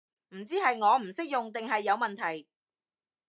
[0.29, 2.47] 唔知係我唔識用定係有問題